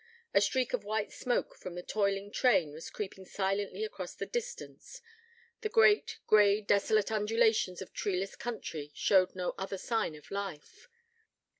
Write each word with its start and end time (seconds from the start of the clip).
A 0.33 0.41
streak 0.41 0.73
of 0.73 0.83
white 0.83 1.11
smoke 1.11 1.53
from 1.53 1.77
a 1.77 1.83
toiling 1.83 2.31
train 2.31 2.71
was 2.71 2.89
creeping 2.89 3.23
silently 3.23 3.83
across 3.83 4.15
the 4.15 4.25
distance: 4.25 4.99
the 5.59 5.69
great, 5.69 6.17
grey, 6.25 6.59
desolate 6.59 7.11
undulations 7.11 7.83
of 7.83 7.93
treeless 7.93 8.35
country 8.35 8.89
showed 8.95 9.35
no 9.35 9.53
other 9.59 9.77
sign 9.77 10.15
of 10.15 10.31
life. 10.31 10.89